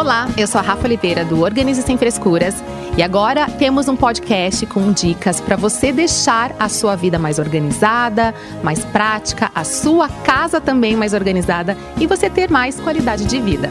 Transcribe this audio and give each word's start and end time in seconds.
Olá, 0.00 0.30
eu 0.34 0.46
sou 0.46 0.58
a 0.58 0.62
Rafa 0.62 0.86
Oliveira 0.86 1.26
do 1.26 1.42
Organize 1.42 1.82
Sem 1.82 1.98
Frescuras 1.98 2.54
e 2.96 3.02
agora 3.02 3.46
temos 3.50 3.86
um 3.86 3.94
podcast 3.94 4.64
com 4.64 4.90
dicas 4.92 5.42
para 5.42 5.56
você 5.56 5.92
deixar 5.92 6.56
a 6.58 6.70
sua 6.70 6.96
vida 6.96 7.18
mais 7.18 7.38
organizada, 7.38 8.34
mais 8.62 8.82
prática, 8.82 9.50
a 9.54 9.62
sua 9.62 10.08
casa 10.08 10.58
também 10.58 10.96
mais 10.96 11.12
organizada 11.12 11.76
e 11.98 12.06
você 12.06 12.30
ter 12.30 12.50
mais 12.50 12.80
qualidade 12.80 13.26
de 13.26 13.38
vida. 13.42 13.70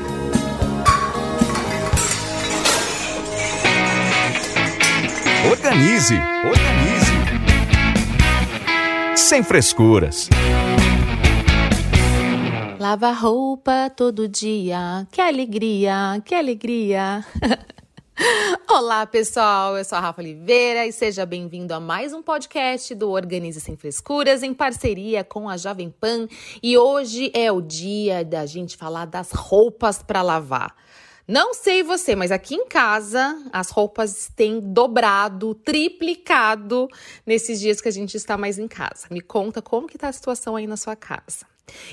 Organize, 5.50 6.14
organize. 6.46 7.11
Sem 9.16 9.41
frescuras. 9.41 10.30
Lava 12.89 13.11
roupa 13.11 13.87
todo 13.95 14.27
dia, 14.27 15.07
que 15.11 15.21
alegria, 15.21 16.19
que 16.25 16.33
alegria. 16.33 17.23
Olá, 18.68 19.05
pessoal. 19.05 19.77
Eu 19.77 19.86
sou 19.86 19.95
a 19.95 20.01
Rafa 20.01 20.19
Oliveira 20.19 20.87
e 20.87 20.91
seja 20.91 21.23
bem-vindo 21.23 21.71
a 21.71 21.79
mais 21.79 22.14
um 22.14 22.23
podcast 22.23 22.95
do 22.95 23.11
Organize 23.11 23.61
Sem 23.61 23.78
Frescuras 23.78 24.41
em 24.41 24.55
parceria 24.55 25.23
com 25.23 25.47
a 25.47 25.55
Jovem 25.55 25.91
Pan. 25.91 26.28
E 26.64 26.79
hoje 26.79 27.31
é 27.36 27.51
o 27.51 27.61
dia 27.61 28.25
da 28.25 28.47
gente 28.47 28.75
falar 28.75 29.06
das 29.06 29.33
roupas 29.33 30.01
para 30.01 30.23
lavar. 30.23 30.75
Não 31.28 31.53
sei 31.53 31.83
você, 31.83 32.16
mas 32.16 32.31
aqui 32.31 32.56
em 32.56 32.67
casa 32.67 33.39
as 33.53 33.69
roupas 33.69 34.31
têm 34.36 34.59
dobrado, 34.59 35.53
triplicado 35.53 36.88
nesses 37.23 37.59
dias 37.59 37.80
que 37.80 37.88
a 37.88 37.92
gente 37.92 38.17
está 38.17 38.36
mais 38.36 38.58
em 38.58 38.67
casa. 38.67 39.06
Me 39.11 39.22
conta 39.22 39.61
como 39.61 39.86
que 39.86 39.95
tá 39.95 40.08
a 40.08 40.11
situação 40.11 40.56
aí 40.56 40.66
na 40.66 40.75
sua 40.75 40.95
casa. 40.95 41.45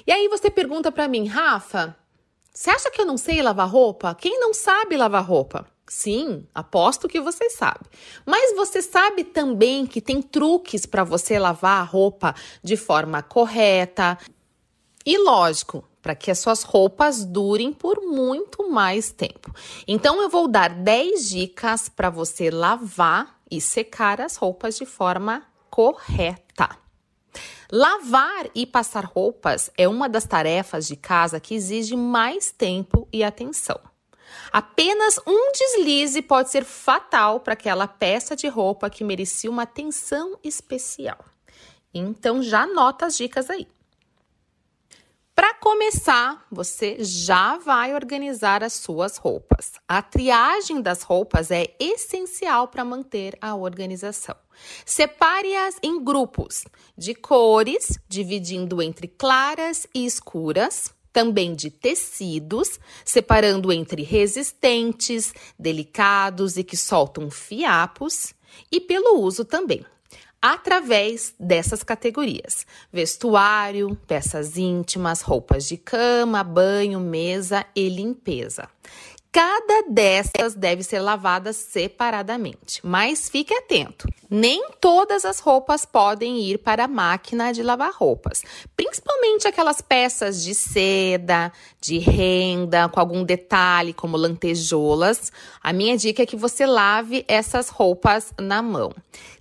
E 0.07 0.13
aí 0.13 0.29
você 0.29 0.51
pergunta 0.51 0.91
para 0.91 1.09
mim, 1.09 1.27
Rafa, 1.27 1.97
você 2.53 2.71
acha 2.71 2.91
que 2.91 3.01
eu 3.01 3.07
não 3.07 3.19
sei 3.19 3.43
lavar 3.43 3.69
roupa? 3.69 4.15
Quem 4.15 4.41
não 4.41 4.55
sabe 4.55 4.97
lavar 4.97 5.25
roupa? 5.25 5.67
Sim, 5.89 6.47
aposto 6.55 7.07
que 7.07 7.21
você 7.21 7.49
sabe. 7.51 7.87
Mas 8.25 8.57
você 8.57 8.83
sabe 8.83 9.23
também 9.25 9.87
que 9.87 10.01
tem 10.01 10.21
truques 10.21 10.85
para 10.85 11.05
você 11.05 11.39
lavar 11.39 11.81
a 11.81 11.85
roupa 11.85 12.35
de 12.63 12.77
forma 12.77 13.23
correta. 13.23 14.19
E 15.05 15.17
lógico, 15.19 15.85
para 16.03 16.15
que 16.15 16.31
as 16.31 16.39
suas 16.39 16.63
roupas 16.63 17.25
durem 17.25 17.73
por 17.73 18.01
muito 18.01 18.71
mais 18.71 19.13
tempo. 19.13 19.55
Então 19.87 20.23
eu 20.23 20.29
vou 20.29 20.49
dar 20.49 20.71
10 20.71 21.29
dicas 21.29 21.89
para 21.89 22.11
você 22.11 22.51
lavar 22.51 23.39
e 23.51 23.61
secar 23.61 24.21
as 24.21 24.37
roupas 24.37 24.77
de 24.77 24.87
forma 24.87 25.43
correta. 25.71 26.86
Lavar 27.71 28.49
e 28.55 28.67
passar 28.67 29.05
roupas 29.05 29.71
é 29.77 29.89
uma 29.89 30.09
das 30.09 30.25
tarefas 30.25 30.87
de 30.87 30.97
casa 30.97 31.41
que 31.41 31.55
exige 31.55 31.97
mais 31.97 32.51
tempo 32.51 33.09
e 33.13 33.25
atenção. 33.25 33.79
Apenas 34.53 35.19
um 35.27 35.53
deslize 35.53 36.23
pode 36.23 36.51
ser 36.51 36.65
fatal 36.65 37.41
para 37.41 37.53
aquela 37.53 37.87
peça 37.87 38.37
de 38.37 38.49
roupa 38.49 38.91
que 38.91 39.05
merecia 39.05 39.51
uma 39.51 39.63
atenção 39.63 40.39
especial. 40.43 41.19
Então 41.93 42.43
já 42.43 42.63
anota 42.63 43.07
as 43.07 43.17
dicas 43.17 43.51
aí. 43.51 43.67
Para 45.37 45.53
começar, 45.53 46.47
você 46.51 46.97
já 46.99 47.59
vai 47.59 47.95
organizar 47.95 48.65
as 48.65 48.73
suas 48.73 49.19
roupas. 49.19 49.75
A 49.87 50.01
triagem 50.01 50.81
das 50.81 51.03
roupas 51.03 51.51
é 51.51 51.77
essencial 51.79 52.69
para 52.69 52.83
manter 52.83 53.37
a 53.39 53.55
organização. 53.55 54.35
Separe-as 54.87 55.77
em 55.83 56.03
grupos 56.03 56.65
de 56.97 57.15
cores, 57.15 57.99
dividindo 58.09 58.81
entre 58.81 59.09
claras 59.09 59.87
e 59.95 60.07
escuras, 60.07 60.95
também 61.13 61.55
de 61.55 61.71
tecidos, 61.71 62.81
separando 63.05 63.71
entre 63.71 64.03
resistentes, 64.03 65.35
delicados 65.59 66.57
e 66.57 66.65
que 66.65 66.79
soltam 66.79 67.31
fiapos, 67.31 68.33
e 68.73 68.81
pelo 68.81 69.21
uso 69.21 69.45
também 69.45 69.85
através 70.41 71.35
dessas 71.39 71.83
categorias: 71.83 72.67
vestuário, 72.93 73.97
peças 74.07 74.57
íntimas, 74.57 75.23
roupas 75.23 75.67
de 75.67 75.77
cama, 75.77 76.43
banho, 76.43 77.01
mesa 77.01 77.65
e 77.75 77.89
limpeza. 77.89 78.69
Cada 79.37 79.83
dessas 79.91 80.55
deve 80.55 80.83
ser 80.83 80.99
lavada 80.99 81.53
separadamente, 81.53 82.81
mas 82.83 83.29
fique 83.29 83.53
atento. 83.53 84.09
Nem 84.31 84.71
todas 84.81 85.27
as 85.27 85.41
roupas 85.41 85.85
podem 85.85 86.41
ir 86.41 86.57
para 86.57 86.85
a 86.85 86.89
máquina 86.89 87.53
de 87.53 87.63
lavar 87.63 87.93
roupas, 87.93 88.43
principalmente 88.75 89.47
aquelas 89.47 89.83
peças 89.83 90.43
de 90.43 90.55
seda, 90.55 91.53
de 91.79 91.99
renda, 91.99 92.89
com 92.89 92.99
algum 92.99 93.23
detalhe 93.23 93.93
como 93.93 94.17
lantejoulas. 94.17 95.31
A 95.63 95.71
minha 95.71 95.99
dica 95.99 96.23
é 96.23 96.27
que 96.27 96.35
você 96.35 96.65
lave 96.65 97.23
essas 97.29 97.69
roupas 97.69 98.33
na 98.41 98.63
mão. 98.63 98.91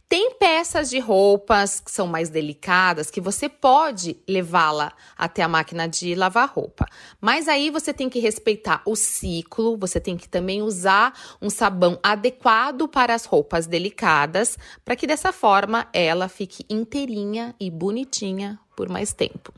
Tem 0.08 0.36
peças 0.36 0.90
de 0.92 1.00
roupas 1.00 1.80
que 1.80 1.92
são 1.92 2.06
mais 2.06 2.30
delicadas 2.30 3.10
que 3.10 3.20
você 3.20 3.50
pode 3.50 4.18
levá-la 4.28 4.94
até 5.18 5.42
a 5.42 5.48
máquina 5.48 5.88
de 5.88 6.14
lavar 6.14 6.48
roupa. 6.48 6.86
Mas 7.20 7.48
aí 7.48 7.72
você 7.72 7.92
tem 7.92 8.08
que 8.08 8.20
respeitar 8.20 8.84
o 8.86 8.96
ciclo, 8.96 9.76
você 9.76 10.00
tem 10.00 10.16
que 10.16 10.30
também 10.30 10.62
usar 10.62 11.12
um 11.42 11.50
sabão 11.50 12.00
adequado 12.04 12.88
para 12.88 13.16
as 13.16 13.26
roupas 13.26 13.66
delicadas, 13.66 14.60
para 14.84 14.96
que 14.96 15.08
dessa 15.08 15.34
forma 15.34 15.88
ela 15.92 16.30
fique 16.30 16.64
inteirinha 16.70 17.56
e 17.60 17.72
bonitinha 17.72 18.60
por 18.76 18.88
mais 18.88 19.12
tempo. 19.12 19.52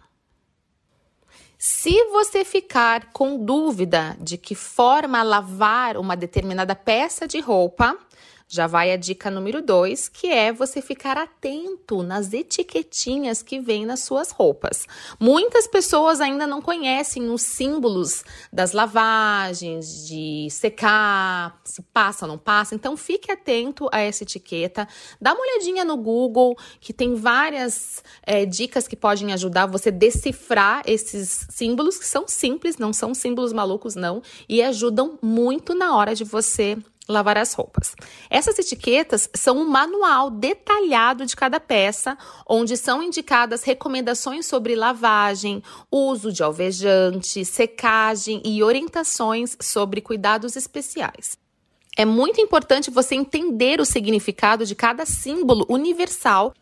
Se 1.58 2.06
você 2.06 2.46
ficar 2.46 3.12
com 3.12 3.44
dúvida 3.44 4.16
de 4.22 4.38
que 4.38 4.56
forma 4.56 5.24
lavar 5.24 5.98
uma 5.98 6.16
determinada 6.16 6.76
peça 6.76 7.28
de 7.28 7.40
roupa, 7.40 7.98
já 8.48 8.66
vai 8.66 8.92
a 8.92 8.96
dica 8.96 9.30
número 9.30 9.62
dois, 9.62 10.08
que 10.08 10.28
é 10.28 10.54
você 10.54 10.82
ficar 10.82 11.18
atento 11.18 12.02
nas 12.02 12.32
etiquetinhas 12.32 13.42
que 13.42 13.60
vêm 13.60 13.86
nas 13.86 14.00
suas 14.00 14.32
roupas. 14.32 14.88
Muitas 15.20 15.68
pessoas 15.68 16.22
ainda 16.22 16.48
não 16.48 16.62
conhecem 16.62 17.30
os 17.30 17.42
símbolos 17.42 18.24
das 18.52 18.72
lavagens, 18.72 20.08
de 20.08 20.48
secar, 20.50 21.60
se 21.66 21.82
passa 21.82 22.26
ou 22.26 22.30
não 22.30 22.38
passa. 22.38 22.74
Então 22.74 22.96
fique 22.96 23.30
atento 23.30 23.90
a 23.92 24.00
essa 24.00 24.24
etiqueta. 24.24 24.88
Dá 25.20 25.34
uma 25.34 25.42
olhadinha 25.42 25.84
no 25.84 25.98
Google, 25.98 26.58
que 26.80 26.94
tem 26.94 27.16
várias 27.16 28.02
é, 28.24 28.46
dicas 28.46 28.88
que 28.88 28.96
podem 28.96 29.34
ajudar 29.34 29.66
você 29.66 29.90
a 29.90 29.92
decifrar 29.92 30.84
esses 30.86 31.48
símbolos, 31.50 31.98
que 31.98 32.06
são 32.06 32.26
simples, 32.28 32.78
não 32.78 32.94
são 32.94 33.14
símbolos 33.14 33.52
malucos, 33.52 33.96
não, 33.96 34.22
e 34.48 34.64
ajudam 34.64 35.20
muito 35.22 35.76
na 35.76 35.96
hora 35.96 36.16
de 36.16 36.24
você 36.24 36.78
lavar 37.08 37.38
as 37.38 37.54
roupas. 37.54 37.96
Essas 38.30 38.60
etiquetas 38.60 39.30
são 39.34 39.58
um 39.58 39.68
manual 39.68 40.30
detalhado 40.30 41.26
de 41.26 41.36
cada 41.36 41.60
peça, 41.60 42.18
onde 42.48 42.76
são 42.76 43.02
indicadas 43.02 43.64
recomendações 43.64 44.46
sobre 44.46 44.76
lavagem, 44.76 45.64
uso 45.92 46.32
de 46.32 46.44
alvejante, 46.44 47.46
secagem 47.46 48.42
e 48.44 48.62
orientações 48.62 49.56
sobre 49.62 50.02
cuidados 50.02 50.56
especiais. 50.56 51.38
É 51.98 52.06
muito 52.06 52.40
importante 52.40 52.92
você 52.92 53.16
entender 53.16 53.82
o 53.82 53.86
significado 53.86 54.66
de 54.66 54.76
cada 54.76 55.06
símbolo 55.06 55.66
universal 55.68 56.54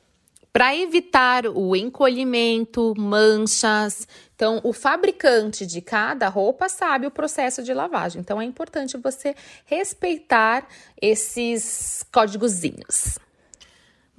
para 0.56 0.74
evitar 0.74 1.48
o 1.48 1.76
encolhimento, 1.76 2.94
manchas. 2.98 4.08
Então, 4.34 4.62
o 4.64 4.72
fabricante 4.72 5.66
de 5.66 5.82
cada 5.82 6.30
roupa 6.30 6.70
sabe 6.70 7.06
o 7.06 7.12
processo 7.12 7.62
de 7.62 7.74
lavagem. 7.74 8.22
Então, 8.22 8.42
é 8.42 8.46
importante 8.46 8.96
você 8.96 9.36
respeitar 9.66 10.66
esses 11.02 12.06
códigozinhos. 12.10 13.20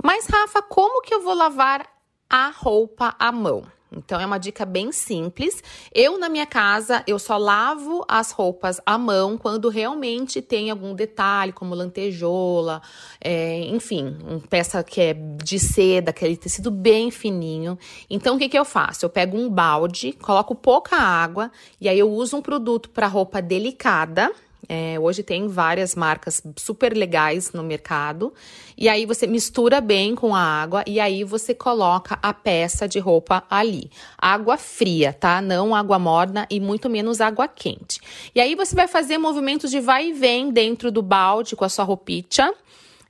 Mas, 0.04 0.26
Rafa, 0.26 0.60
como 0.60 1.00
que 1.00 1.14
eu 1.14 1.22
vou 1.22 1.32
lavar 1.32 1.88
a 2.28 2.50
roupa 2.50 3.16
à 3.18 3.32
mão? 3.32 3.66
Então 3.90 4.20
é 4.20 4.26
uma 4.26 4.38
dica 4.38 4.64
bem 4.64 4.90
simples. 4.90 5.62
Eu 5.94 6.18
na 6.18 6.28
minha 6.28 6.46
casa 6.46 7.02
eu 7.06 7.18
só 7.18 7.36
lavo 7.36 8.04
as 8.08 8.30
roupas 8.30 8.80
à 8.84 8.98
mão 8.98 9.38
quando 9.38 9.68
realmente 9.68 10.42
tem 10.42 10.70
algum 10.70 10.94
detalhe, 10.94 11.52
como 11.52 11.74
lantejola, 11.74 12.82
é, 13.20 13.60
enfim, 13.66 14.16
uma 14.24 14.40
peça 14.40 14.82
que 14.82 15.00
é 15.00 15.14
de 15.14 15.58
seda, 15.58 16.10
aquele 16.10 16.36
tecido 16.36 16.70
bem 16.70 17.10
fininho. 17.10 17.78
Então 18.10 18.36
o 18.36 18.38
que, 18.38 18.48
que 18.48 18.58
eu 18.58 18.64
faço? 18.64 19.04
Eu 19.04 19.10
pego 19.10 19.36
um 19.36 19.48
balde, 19.48 20.12
coloco 20.12 20.54
pouca 20.54 20.96
água 20.96 21.50
e 21.80 21.88
aí 21.88 21.98
eu 21.98 22.10
uso 22.10 22.36
um 22.36 22.42
produto 22.42 22.90
para 22.90 23.06
roupa 23.06 23.40
delicada 23.40 24.32
é, 24.68 24.98
hoje 24.98 25.22
tem 25.22 25.46
várias 25.48 25.94
marcas 25.94 26.42
super 26.56 26.96
legais 26.96 27.52
no 27.52 27.62
mercado. 27.62 28.32
E 28.76 28.88
aí 28.88 29.06
você 29.06 29.26
mistura 29.26 29.80
bem 29.80 30.14
com 30.14 30.34
a 30.34 30.40
água 30.40 30.82
e 30.86 30.98
aí 30.98 31.24
você 31.24 31.54
coloca 31.54 32.18
a 32.22 32.34
peça 32.34 32.88
de 32.88 32.98
roupa 32.98 33.44
ali. 33.48 33.90
Água 34.18 34.56
fria, 34.56 35.12
tá? 35.12 35.40
Não 35.40 35.74
água 35.74 35.98
morna 35.98 36.46
e 36.50 36.58
muito 36.58 36.90
menos 36.90 37.20
água 37.20 37.46
quente. 37.46 38.00
E 38.34 38.40
aí 38.40 38.54
você 38.54 38.74
vai 38.74 38.88
fazer 38.88 39.18
movimentos 39.18 39.70
de 39.70 39.80
vai 39.80 40.08
e 40.08 40.12
vem 40.12 40.50
dentro 40.50 40.90
do 40.90 41.02
balde 41.02 41.54
com 41.54 41.64
a 41.64 41.68
sua 41.68 41.84
roupinha. 41.84 42.16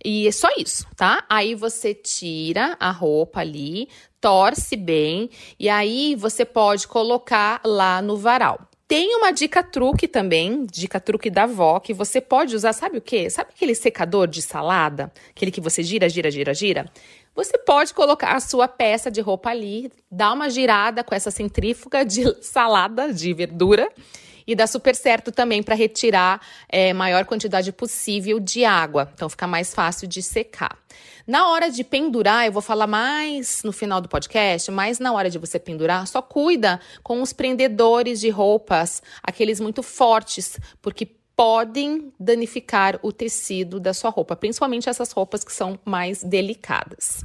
E 0.05 0.29
é 0.29 0.33
só 0.33 0.49
isso, 0.57 0.87
tá? 0.95 1.25
Aí 1.29 1.55
você 1.55 1.95
tira 1.95 2.77
a 2.79 2.91
roupa 2.91 3.41
ali, 3.41 3.89
torce 4.21 4.77
bem 4.77 5.31
e 5.59 5.69
aí 5.69 6.15
você 6.15 6.45
pode 6.45 6.87
colocar 6.87 7.61
lá 7.65 8.03
no 8.03 8.17
varal. 8.17 8.61
Tem 8.89 9.17
uma 9.17 9.33
dica 9.33 9.65
truque 9.65 10.07
também, 10.07 10.65
dica 10.65 11.01
truque 11.01 11.29
da 11.29 11.43
avó, 11.43 11.81
que 11.81 11.93
você 11.93 12.21
pode 12.21 12.55
usar, 12.55 12.73
sabe 12.73 12.99
o 12.99 13.01
quê? 13.01 13.29
Sabe 13.29 13.51
aquele 13.53 13.75
secador 13.75 14.29
de 14.29 14.41
salada? 14.41 15.13
Aquele 15.31 15.51
que 15.51 15.61
você 15.61 15.83
gira, 15.83 16.09
gira, 16.09 16.31
gira, 16.31 16.55
gira? 16.55 16.89
Você 17.35 17.59
pode 17.59 17.93
colocar 17.93 18.37
a 18.37 18.41
sua 18.41 18.69
peça 18.69 19.11
de 19.11 19.21
roupa 19.21 19.51
ali, 19.51 19.91
dar 20.09 20.33
uma 20.33 20.49
girada 20.49 21.03
com 21.03 21.17
essa 21.17 21.33
centrífuga 21.33 22.05
de 22.05 22.23
salada, 22.41 23.13
de 23.13 23.35
verdura, 23.35 23.91
e 24.47 24.55
dá 24.55 24.67
super 24.67 24.95
certo 24.95 25.33
também 25.33 25.63
para 25.63 25.75
retirar 25.75 26.41
é, 26.69 26.93
maior 26.93 27.25
quantidade 27.25 27.73
possível 27.73 28.39
de 28.39 28.65
água. 28.65 29.11
Então 29.15 29.29
fica 29.29 29.47
mais 29.47 29.75
fácil 29.75 30.07
de 30.07 30.23
secar. 30.23 30.79
Na 31.27 31.49
hora 31.49 31.71
de 31.71 31.83
pendurar, 31.83 32.47
eu 32.47 32.53
vou 32.53 32.63
falar 32.63 32.87
mais 32.87 33.63
no 33.65 33.73
final 33.73 34.01
do 34.01 34.09
podcast, 34.09 34.71
mas 34.71 35.01
na 35.01 35.13
hora 35.13 35.29
de 35.29 35.39
você 35.39 35.59
pendurar, 35.59 36.07
só 36.07 36.23
cuida 36.23 36.81
com 37.03 37.21
os 37.21 37.33
prendedores 37.33 38.21
de 38.21 38.29
roupas, 38.29 39.03
aqueles 39.23 39.59
muito 39.59 39.83
fortes, 39.83 40.57
porque 40.81 41.09
podem 41.35 42.13
danificar 42.19 42.99
o 43.03 43.13
tecido 43.13 43.79
da 43.81 43.93
sua 43.93 44.11
roupa, 44.11 44.37
principalmente 44.37 44.89
essas 44.89 45.11
roupas 45.13 45.45
que 45.45 45.53
são 45.53 45.79
mais 45.85 46.23
delicadas. 46.23 47.25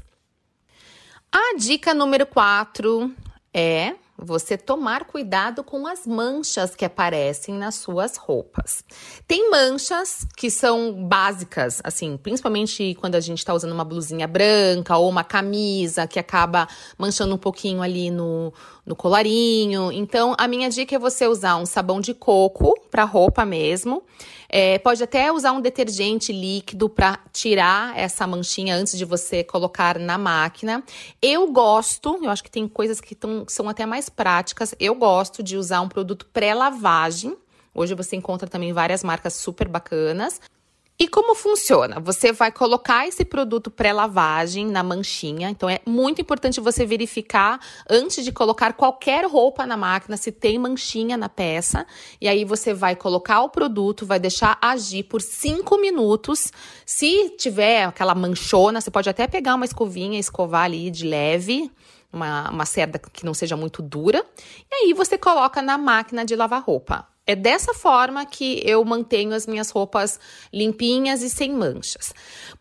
A 1.32 1.56
dica 1.58 1.94
número 1.94 2.26
4 2.26 3.14
é 3.54 3.94
você 4.22 4.58
tomar 4.58 5.06
cuidado 5.06 5.64
com 5.64 5.88
as 5.88 6.06
manchas 6.06 6.76
que 6.76 6.86
aparecem 6.86 7.56
nas 7.56 7.76
suas 7.76 8.18
roupas. 8.18 8.84
Tem 9.28 9.50
manchas 9.50 10.26
que 10.38 10.50
são 10.50 10.94
básicas, 11.08 11.82
assim, 11.84 12.18
principalmente 12.18 12.96
quando 13.00 13.16
a 13.16 13.20
gente 13.20 13.40
está 13.40 13.54
usando 13.54 13.72
uma 13.72 13.84
blusinha 13.84 14.28
branca 14.28 14.96
ou 14.98 15.10
uma 15.10 15.24
camisa 15.24 16.08
que 16.08 16.20
acaba 16.20 16.68
manchando 16.98 17.36
um 17.36 17.38
pouquinho 17.38 17.82
ali 17.82 18.12
no, 18.12 18.54
no 18.86 18.96
colarinho. 18.96 19.92
Então, 19.92 20.36
a 20.38 20.48
minha 20.48 20.70
dica 20.70 20.96
é 20.96 21.00
você 21.00 21.28
usar 21.28 21.58
um 21.58 21.66
sabão 21.66 22.00
de 22.00 22.14
coco 22.14 22.74
para 22.92 23.06
roupa 23.06 23.46
mesmo. 23.46 24.04
É, 24.50 24.78
pode 24.80 25.02
até 25.02 25.32
usar 25.32 25.54
um 25.54 25.62
detergente 25.62 26.34
líquido 26.34 26.90
para 26.90 27.18
tirar 27.32 27.98
essa 27.98 28.28
manchinha 28.28 28.76
antes 28.76 28.98
de 28.98 29.06
você 29.06 29.44
colocar 29.44 29.98
na 29.98 30.18
máquina. 30.18 30.84
Eu 31.22 31.50
gosto, 31.52 32.20
eu 32.22 32.30
acho 32.30 32.44
que 32.44 32.52
tem 32.52 32.68
coisas 32.68 33.00
que, 33.00 33.16
tão, 33.16 33.46
que 33.46 33.54
são 33.54 33.70
até 33.70 33.86
mais 33.86 34.10
práticas. 34.10 34.76
Eu 34.78 34.94
gosto 34.94 35.42
de 35.42 35.56
usar 35.56 35.80
um 35.80 35.88
produto 35.88 36.26
pré-lavagem. 36.34 37.38
Hoje 37.74 37.96
você 37.96 38.18
encontra 38.18 38.50
também 38.50 38.74
várias 38.74 39.04
marcas 39.04 39.36
super 39.36 39.70
bacanas. 39.70 40.42
E 41.02 41.08
como 41.08 41.34
funciona? 41.34 42.00
Você 42.00 42.32
vai 42.32 42.52
colocar 42.52 43.08
esse 43.08 43.26
produto 43.26 43.72
pré-lavagem 43.72 44.68
na 44.68 44.84
manchinha. 44.84 45.50
Então 45.50 45.68
é 45.68 45.80
muito 45.84 46.22
importante 46.22 46.62
você 46.62 46.86
verificar 46.86 47.60
antes 47.90 48.24
de 48.24 48.32
colocar 48.32 48.74
qualquer 48.74 49.26
roupa 49.26 49.66
na 49.66 49.76
máquina 49.76 50.16
se 50.16 50.32
tem 50.32 50.60
manchinha 50.60 51.18
na 51.18 51.28
peça. 51.28 51.88
E 52.22 52.28
aí 52.28 52.46
você 52.46 52.72
vai 52.72 52.96
colocar 52.96 53.42
o 53.42 53.50
produto, 53.50 54.06
vai 54.06 54.20
deixar 54.20 54.60
agir 54.62 55.02
por 55.06 55.24
5 55.24 55.76
minutos. 55.80 56.54
Se 56.86 57.32
tiver 57.32 57.86
aquela 57.86 58.14
manchona, 58.14 58.80
você 58.80 58.92
pode 58.92 59.10
até 59.10 59.26
pegar 59.26 59.56
uma 59.56 59.66
escovinha, 59.66 60.20
escovar 60.20 60.66
ali 60.66 60.92
de 60.92 61.08
leve. 61.08 61.72
Uma, 62.14 62.52
uma 62.52 62.66
cerda 62.66 63.00
que 63.00 63.26
não 63.26 63.34
seja 63.34 63.56
muito 63.56 63.82
dura, 63.82 64.22
e 64.70 64.76
aí 64.76 64.94
você 64.94 65.18
coloca 65.18 65.62
na 65.62 65.78
máquina 65.78 66.26
de 66.26 66.36
lavar 66.36 66.62
roupa. 66.62 67.08
É 67.26 67.36
dessa 67.36 67.74
forma 67.74 68.26
que 68.26 68.62
eu 68.66 68.84
mantenho 68.84 69.34
as 69.34 69.46
minhas 69.46 69.70
roupas 69.70 70.20
limpinhas 70.52 71.22
e 71.22 71.30
sem 71.30 71.54
manchas. 71.54 72.14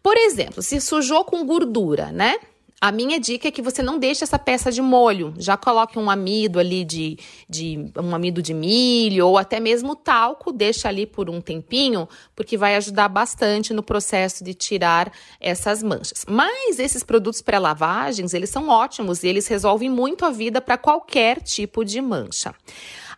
Por 0.02 0.16
exemplo, 0.16 0.62
se 0.62 0.80
sujou 0.80 1.24
com 1.24 1.46
gordura, 1.46 2.12
né? 2.12 2.36
A 2.82 2.90
minha 2.90 3.20
dica 3.20 3.46
é 3.46 3.50
que 3.50 3.60
você 3.60 3.82
não 3.82 3.98
deixe 3.98 4.24
essa 4.24 4.38
peça 4.38 4.72
de 4.72 4.80
molho. 4.80 5.34
Já 5.36 5.54
coloque 5.54 5.98
um 5.98 6.08
amido 6.08 6.58
ali 6.58 6.82
de, 6.82 7.18
de 7.46 7.92
um 7.94 8.14
amido 8.14 8.40
de 8.40 8.54
milho 8.54 9.26
ou 9.26 9.36
até 9.36 9.60
mesmo 9.60 9.94
talco, 9.94 10.50
deixa 10.50 10.88
ali 10.88 11.04
por 11.04 11.28
um 11.28 11.42
tempinho, 11.42 12.08
porque 12.34 12.56
vai 12.56 12.76
ajudar 12.76 13.08
bastante 13.10 13.74
no 13.74 13.82
processo 13.82 14.42
de 14.42 14.54
tirar 14.54 15.12
essas 15.38 15.82
manchas. 15.82 16.24
Mas 16.26 16.78
esses 16.78 17.02
produtos 17.02 17.42
pré-lavagens, 17.42 18.32
eles 18.32 18.48
são 18.48 18.70
ótimos 18.70 19.22
e 19.22 19.28
eles 19.28 19.46
resolvem 19.46 19.90
muito 19.90 20.24
a 20.24 20.30
vida 20.30 20.58
para 20.58 20.78
qualquer 20.78 21.42
tipo 21.42 21.84
de 21.84 22.00
mancha. 22.00 22.54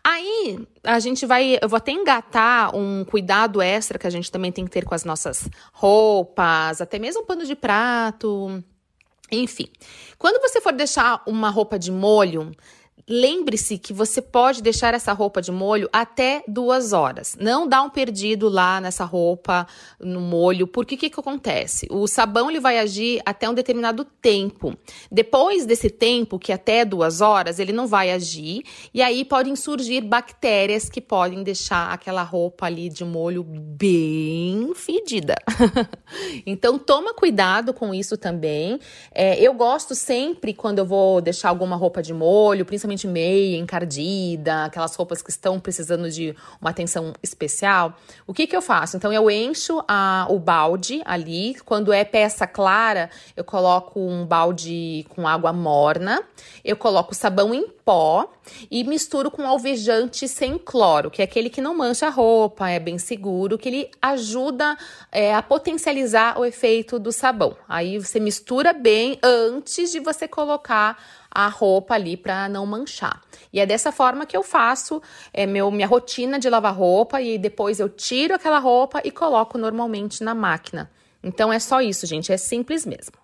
Aí 0.05 0.59
a 0.83 0.99
gente 0.99 1.25
vai, 1.25 1.59
eu 1.63 1.69
vou 1.69 1.77
até 1.77 1.93
engatar 1.93 2.75
um 2.75 3.05
cuidado 3.05 3.63
extra 3.63 3.99
que 3.99 4.07
a 4.07 4.11
gente 4.11 4.33
também 4.33 4.51
tem 4.51 4.65
que 4.65 4.71
ter 4.71 4.85
com 4.85 4.95
as 4.95 5.05
nossas 5.05 5.49
roupas, 5.73 6.81
até 6.81 6.99
mesmo 6.99 7.25
pano 7.25 7.45
de 7.45 7.55
prato. 7.55 8.63
Enfim, 9.31 9.69
quando 10.19 10.41
você 10.43 10.61
for 10.61 10.73
deixar 10.73 11.23
uma 11.27 11.51
roupa 11.51 11.79
de 11.79 11.93
molho, 11.93 12.51
Lembre-se 13.09 13.79
que 13.79 13.93
você 13.93 14.23
pode 14.23 14.63
deixar 14.63 14.95
essa 14.95 15.13
roupa 15.13 15.43
de 15.43 15.51
molho 15.51 15.89
até 15.93 16.43
duas 16.47 16.93
horas. 16.93 17.37
Não 17.41 17.67
dá 17.67 17.83
um 17.83 17.91
perdido 17.91 18.49
lá 18.49 18.81
nessa 18.81 19.05
roupa, 19.05 19.67
no 20.01 20.21
molho, 20.21 20.67
porque 20.67 20.95
o 20.95 20.99
que, 20.99 21.11
que 21.11 21.21
acontece? 21.21 21.87
O 21.91 22.07
sabão 22.07 22.49
ele 22.49 22.61
vai 22.61 22.79
agir 22.79 23.21
até 23.27 23.49
um 23.49 23.55
determinado 23.55 24.05
tempo. 24.05 24.77
Depois 25.11 25.67
desse 25.67 25.91
tempo, 25.91 26.39
que 26.39 26.53
é 26.53 26.55
até 26.55 26.85
duas 26.85 27.21
horas, 27.21 27.59
ele 27.59 27.73
não 27.73 27.87
vai 27.87 28.11
agir, 28.13 28.63
e 28.95 29.03
aí 29.03 29.25
podem 29.25 29.57
surgir 29.57 30.01
bactérias 30.01 30.89
que 30.89 31.01
podem 31.01 31.43
deixar 31.43 31.93
aquela 31.93 32.23
roupa 32.23 32.67
ali 32.67 32.89
de 32.89 33.05
molho 33.05 33.43
bem 33.43 34.73
fedida. 34.75 35.35
então, 36.47 36.79
toma 36.79 37.15
cuidado 37.15 37.75
com 37.75 37.93
isso 37.93 38.17
também. 38.17 38.79
É, 39.13 39.41
eu 39.41 39.53
gosto 39.55 39.95
sempre, 39.95 40.55
quando 40.55 40.79
eu 40.79 40.87
vou 40.87 41.21
deixar 41.21 41.49
alguma 41.49 41.77
roupa 41.77 42.03
de 42.03 42.15
molho, 42.15 42.65
principalmente 42.65 42.92
meia, 43.07 43.57
encardida, 43.57 44.65
aquelas 44.65 44.95
roupas 44.95 45.23
que 45.23 45.31
estão 45.31 45.59
precisando 45.59 46.11
de 46.11 46.35
uma 46.61 46.71
atenção 46.71 47.13
especial, 47.23 47.97
o 48.27 48.35
que 48.35 48.47
que 48.47 48.57
eu 48.57 48.63
faço? 48.63 48.97
Então 48.97 49.13
eu 49.13 49.31
encho 49.31 49.83
a, 49.89 50.27
o 50.29 50.39
balde 50.39 51.03
ali, 51.05 51.55
quando 51.65 51.93
é 51.93 52.05
peça 52.05 52.47
clara, 52.47 53.11
eu 53.37 53.45
coloco 53.45 54.01
um 54.01 54.27
balde 54.27 55.07
com 55.11 55.27
água 55.27 55.53
morna, 55.53 56.23
eu 56.65 56.77
coloco 56.77 57.15
sabão 57.15 57.55
em 57.55 57.67
pó 57.85 58.31
e 58.71 58.85
misturo 58.85 59.31
com 59.31 59.47
alvejante 59.47 60.29
sem 60.29 60.59
cloro, 60.59 61.11
que 61.11 61.23
é 61.23 61.25
aquele 61.25 61.51
que 61.51 61.61
não 61.61 61.77
mancha 61.77 62.07
a 62.07 62.11
roupa, 62.11 62.69
é 62.71 62.79
bem 62.79 62.99
seguro, 62.99 63.59
que 63.59 63.69
ele 63.69 63.91
ajuda 64.01 64.77
é, 65.11 65.35
a 65.35 65.43
potencializar 65.43 66.39
o 66.39 66.45
efeito 66.45 66.99
do 66.99 67.13
sabão. 67.13 67.57
Aí 67.69 67.99
você 67.99 68.21
mistura 68.21 68.73
bem 68.73 69.19
antes 69.23 69.91
de 69.91 70.01
você 70.01 70.29
colocar 70.29 70.99
a 71.35 71.49
roupa 71.49 71.95
ali 71.95 72.17
para 72.17 72.49
não 72.49 72.67
manchar. 72.67 73.23
E 73.53 73.61
é 73.61 73.67
dessa 73.67 73.91
forma 73.91 74.27
que 74.27 74.37
eu 74.37 74.43
faço 74.43 75.03
é, 75.33 75.47
meu, 75.47 75.71
minha 75.71 75.87
rotina 75.87 76.39
de 76.39 76.49
lavar 76.49 76.75
roupa 76.75 77.21
e 77.21 77.39
depois 77.39 77.81
eu 77.81 77.89
tiro 77.89 78.35
aquela 78.35 78.59
roupa 78.59 79.01
e 79.05 79.11
coloco 79.11 79.57
normalmente 79.57 80.23
na 80.23 80.35
máquina. 80.35 80.91
Então 81.23 81.53
é 81.53 81.59
só 81.59 81.81
isso, 81.81 82.07
gente, 82.07 82.33
é 82.33 82.37
simples 82.37 82.85
mesmo. 82.85 83.22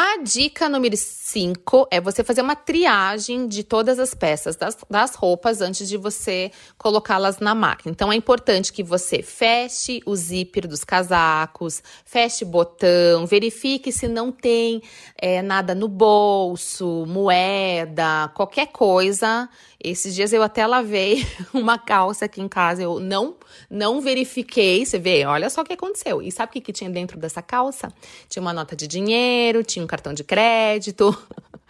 A 0.00 0.18
dica 0.22 0.68
número 0.68 0.96
5 0.96 1.88
é 1.90 2.00
você 2.00 2.22
fazer 2.22 2.40
uma 2.40 2.54
triagem 2.54 3.48
de 3.48 3.64
todas 3.64 3.98
as 3.98 4.14
peças 4.14 4.54
das, 4.54 4.78
das 4.88 5.16
roupas 5.16 5.60
antes 5.60 5.88
de 5.88 5.96
você 5.96 6.52
colocá-las 6.76 7.40
na 7.40 7.52
máquina. 7.52 7.90
Então 7.90 8.12
é 8.12 8.14
importante 8.14 8.72
que 8.72 8.84
você 8.84 9.24
feche 9.24 10.00
o 10.06 10.14
zíper 10.14 10.68
dos 10.68 10.84
casacos, 10.84 11.82
feche 12.04 12.44
botão, 12.44 13.26
verifique 13.26 13.90
se 13.90 14.06
não 14.06 14.30
tem 14.30 14.80
é, 15.20 15.42
nada 15.42 15.74
no 15.74 15.88
bolso, 15.88 17.04
moeda, 17.04 18.30
qualquer 18.36 18.68
coisa 18.68 19.48
esses 19.80 20.12
dias 20.12 20.32
eu 20.32 20.42
até 20.42 20.66
lavei 20.66 21.24
uma 21.54 21.78
calça 21.78 22.24
aqui 22.24 22.40
em 22.40 22.48
casa, 22.48 22.82
eu 22.82 22.98
não 22.98 23.36
não 23.70 24.00
verifiquei, 24.00 24.84
você 24.84 24.98
vê, 24.98 25.24
olha 25.24 25.48
só 25.48 25.62
o 25.62 25.64
que 25.64 25.72
aconteceu. 25.72 26.20
E 26.20 26.30
sabe 26.30 26.50
o 26.50 26.52
que, 26.52 26.60
que 26.60 26.72
tinha 26.72 26.90
dentro 26.90 27.18
dessa 27.18 27.40
calça? 27.40 27.92
Tinha 28.28 28.40
uma 28.42 28.52
nota 28.52 28.74
de 28.74 28.86
dinheiro, 28.86 29.62
tinha 29.62 29.84
cartão 29.88 30.14
de 30.14 30.22
crédito, 30.22 31.16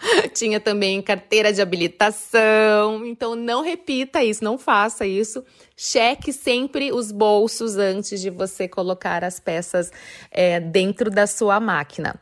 tinha 0.34 0.60
também 0.60 1.00
carteira 1.02 1.52
de 1.52 1.60
habilitação. 1.60 3.04
Então 3.04 3.34
não 3.34 3.62
repita 3.62 4.22
isso, 4.22 4.42
não 4.44 4.58
faça 4.58 5.06
isso. 5.06 5.44
Cheque 5.76 6.32
sempre 6.32 6.92
os 6.92 7.12
bolsos 7.12 7.76
antes 7.76 8.20
de 8.20 8.30
você 8.30 8.66
colocar 8.66 9.22
as 9.22 9.38
peças 9.38 9.92
é, 10.30 10.58
dentro 10.58 11.10
da 11.10 11.26
sua 11.26 11.60
máquina. 11.60 12.20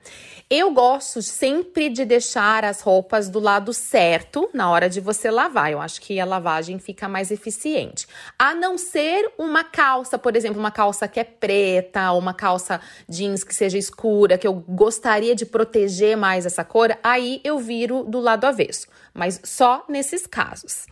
Eu 0.49 0.71
gosto 0.71 1.23
sempre 1.23 1.89
de 1.89 2.05
deixar 2.05 2.65
as 2.65 2.81
roupas 2.81 3.29
do 3.29 3.41
lado 3.41 3.73
certo 3.73 4.49
na 4.55 4.71
hora 4.71 4.89
de 4.89 5.01
você 5.01 5.29
lavar. 5.29 5.73
Eu 5.73 5.81
acho 5.81 6.01
que 6.01 6.21
a 6.21 6.25
lavagem 6.25 6.79
fica 6.79 7.09
mais 7.09 7.33
eficiente. 7.33 8.07
A 8.39 8.55
não 8.55 8.79
ser 8.79 9.29
uma 9.37 9.65
calça, 9.65 10.17
por 10.17 10.37
exemplo, 10.37 10.61
uma 10.61 10.71
calça 10.71 11.09
que 11.09 11.19
é 11.19 11.25
preta, 11.25 12.13
uma 12.13 12.33
calça 12.33 12.81
jeans 13.09 13.43
que 13.43 13.53
seja 13.53 13.77
escura, 13.77 14.39
que 14.39 14.47
eu 14.47 14.55
gostaria 14.55 15.35
de 15.35 15.45
proteger 15.45 16.17
mais 16.17 16.47
essa 16.47 16.63
cor, 16.63 16.97
aí 17.03 17.41
eu 17.43 17.59
viro 17.67 18.05
do 18.05 18.21
lado 18.21 18.45
avesso. 18.45 18.87
Mas 19.13 19.41
só 19.45 19.85
nesses 19.89 20.27
casos. 20.27 20.87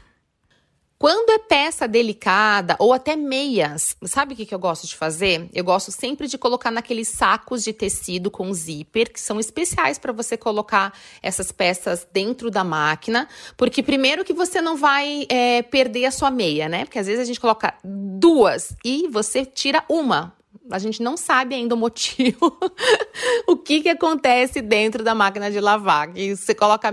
Quando 0.97 1.31
é 1.33 1.39
peça 1.39 1.87
delicada 1.87 2.77
ou 2.79 2.93
até 2.93 3.15
meias, 3.15 3.97
sabe 4.05 4.33
o 4.33 4.37
que, 4.37 4.47
que 4.47 4.55
eu 4.55 4.59
gosto 4.59 4.87
de 4.87 4.97
fazer? 4.97 5.51
Eu 5.53 5.63
gosto 5.65 5.93
sempre 5.93 6.27
de 6.27 6.39
colocar 6.39 6.71
naqueles 6.71 7.09
sacos 7.09 7.63
de 7.63 7.73
tecido 7.75 8.31
com 8.31 8.51
zíper, 8.55 9.13
que 9.13 9.21
são 9.21 9.39
especiais 9.39 9.99
para 9.99 10.13
você 10.13 10.37
colocar 10.37 10.97
essas 11.21 11.53
peças 11.53 12.07
dentro 12.11 12.51
da 12.51 12.65
máquina, 12.65 13.29
porque 13.57 13.83
primeiro 13.83 14.25
que 14.25 14.33
você 14.33 14.63
não 14.63 14.77
vai 14.77 15.27
é, 15.29 15.63
perder 15.63 16.07
a 16.07 16.11
sua 16.11 16.31
meia, 16.31 16.71
né? 16.71 16.85
Porque 16.85 16.99
às 16.99 17.07
vezes 17.07 17.21
a 17.21 17.27
gente 17.27 17.41
coloca 17.41 17.75
duas 17.85 18.75
e 18.85 19.07
você 19.09 19.45
tira 19.45 19.85
uma 19.91 20.34
a 20.71 20.79
gente 20.79 21.03
não 21.03 21.17
sabe 21.17 21.55
ainda 21.55 21.75
o 21.75 21.79
motivo, 21.79 22.59
o 23.47 23.57
que, 23.57 23.83
que 23.83 23.89
acontece 23.89 24.63
dentro 24.63 25.05
da 25.05 25.15
máquina 25.15 25.51
de 25.51 25.61
lavar. 25.61 26.13
Que 26.13 26.35
você 26.35 26.55
coloca 26.55 26.91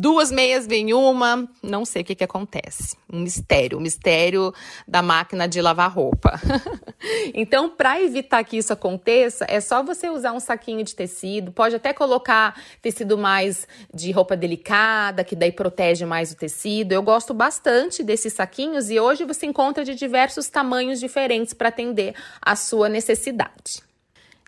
duas 0.00 0.30
meias, 0.32 0.66
vem 0.66 0.92
uma, 0.94 1.48
não 1.62 1.84
sei 1.84 2.02
o 2.02 2.04
que, 2.04 2.14
que 2.14 2.24
acontece. 2.24 2.96
Um 3.12 3.20
mistério, 3.20 3.78
um 3.78 3.80
mistério 3.80 4.52
da 4.86 5.02
máquina 5.02 5.46
de 5.46 5.60
lavar 5.60 5.92
roupa. 5.92 6.40
então, 7.34 7.68
para 7.68 8.00
evitar 8.02 8.42
que 8.44 8.56
isso 8.56 8.72
aconteça, 8.72 9.46
é 9.48 9.60
só 9.60 9.82
você 9.82 10.08
usar 10.08 10.32
um 10.32 10.40
saquinho 10.40 10.82
de 10.84 10.94
tecido, 10.94 11.52
pode 11.52 11.76
até 11.76 11.92
colocar 11.92 12.60
tecido 12.80 13.18
mais 13.18 13.68
de 13.92 14.10
roupa 14.10 14.36
delicada, 14.36 15.22
que 15.22 15.36
daí 15.36 15.52
protege 15.52 16.04
mais 16.04 16.32
o 16.32 16.36
tecido. 16.36 16.92
Eu 16.92 17.02
gosto 17.02 17.34
bastante 17.34 18.02
desses 18.02 18.32
saquinhos 18.32 18.90
e 18.90 18.98
hoje 18.98 19.24
você 19.24 19.46
encontra 19.46 19.84
de 19.84 19.94
diversos 19.94 20.48
tamanhos 20.48 20.98
diferentes 20.98 21.52
para 21.52 21.68
atender 21.68 22.14
a 22.40 22.56
sua 22.56 22.88
necessidade 22.88 23.10
necessidade. 23.10 23.89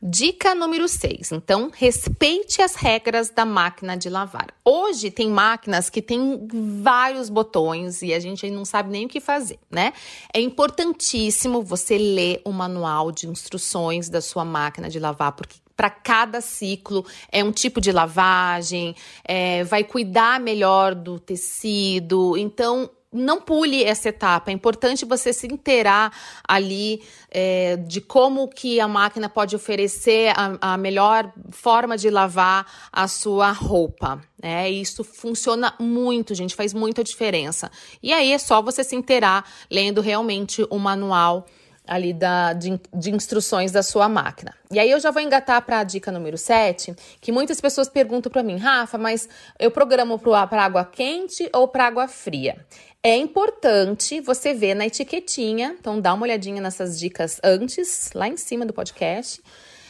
Dica 0.04 0.52
número 0.52 0.88
6. 0.88 1.30
Então, 1.30 1.70
respeite 1.72 2.60
as 2.60 2.74
regras 2.74 3.30
da 3.30 3.44
máquina 3.44 3.96
de 3.96 4.10
lavar. 4.10 4.48
Hoje 4.64 5.12
tem 5.12 5.30
máquinas 5.30 5.88
que 5.88 6.02
têm 6.02 6.48
vários 6.82 7.30
botões 7.30 8.02
e 8.02 8.12
a 8.12 8.18
gente 8.18 8.50
não 8.50 8.64
sabe 8.64 8.90
nem 8.90 9.06
o 9.06 9.08
que 9.08 9.20
fazer, 9.20 9.60
né? 9.70 9.92
É 10.34 10.40
importantíssimo 10.40 11.62
você 11.62 11.96
ler 11.98 12.42
o 12.44 12.50
manual 12.50 13.12
de 13.12 13.28
instruções 13.28 14.08
da 14.08 14.20
sua 14.20 14.44
máquina 14.44 14.90
de 14.90 14.98
lavar, 14.98 15.30
porque 15.36 15.58
para 15.76 15.88
cada 15.88 16.40
ciclo 16.40 17.06
é 17.30 17.44
um 17.44 17.52
tipo 17.52 17.80
de 17.80 17.92
lavagem, 17.92 18.96
é, 19.24 19.62
vai 19.62 19.84
cuidar 19.84 20.40
melhor 20.40 20.96
do 20.96 21.20
tecido. 21.20 22.36
Então, 22.36 22.90
não 23.12 23.40
pule 23.40 23.84
essa 23.84 24.08
etapa. 24.08 24.50
É 24.50 24.54
importante 24.54 25.04
você 25.04 25.32
se 25.32 25.46
inteirar 25.46 26.12
ali 26.46 27.02
é, 27.30 27.76
de 27.76 28.00
como 28.00 28.48
que 28.48 28.80
a 28.80 28.88
máquina 28.88 29.28
pode 29.28 29.54
oferecer 29.54 30.32
a, 30.36 30.72
a 30.74 30.76
melhor 30.76 31.32
forma 31.50 31.96
de 31.96 32.08
lavar 32.08 32.66
a 32.90 33.06
sua 33.06 33.52
roupa. 33.52 34.20
É, 34.42 34.70
isso 34.70 35.04
funciona 35.04 35.74
muito, 35.78 36.34
gente, 36.34 36.54
faz 36.54 36.72
muita 36.72 37.04
diferença. 37.04 37.70
E 38.02 38.12
aí 38.12 38.32
é 38.32 38.38
só 38.38 38.62
você 38.62 38.82
se 38.82 38.96
inteirar 38.96 39.44
lendo 39.70 40.00
realmente 40.00 40.66
o 40.70 40.78
manual 40.78 41.46
ali 41.92 42.14
da, 42.14 42.54
de, 42.54 42.80
de, 42.94 43.10
instruções 43.10 43.70
da 43.70 43.82
sua 43.82 44.08
máquina. 44.08 44.54
E 44.70 44.78
aí 44.78 44.90
eu 44.90 44.98
já 44.98 45.10
vou 45.10 45.20
engatar 45.20 45.60
para 45.60 45.80
a 45.80 45.84
dica 45.84 46.10
número 46.10 46.38
7, 46.38 46.94
que 47.20 47.30
muitas 47.30 47.60
pessoas 47.60 47.86
perguntam 47.86 48.32
para 48.32 48.42
mim, 48.42 48.56
Rafa, 48.56 48.96
mas 48.96 49.28
eu 49.58 49.70
programo 49.70 50.18
para 50.18 50.64
água 50.64 50.86
quente 50.86 51.50
ou 51.52 51.68
para 51.68 51.86
água 51.86 52.08
fria? 52.08 52.64
É 53.02 53.14
importante 53.14 54.22
você 54.22 54.54
ver 54.54 54.74
na 54.74 54.86
etiquetinha, 54.86 55.76
então 55.78 56.00
dá 56.00 56.14
uma 56.14 56.22
olhadinha 56.22 56.62
nessas 56.62 56.98
dicas 56.98 57.38
antes, 57.44 58.10
lá 58.14 58.26
em 58.26 58.38
cima 58.38 58.64
do 58.64 58.72
podcast. 58.72 59.42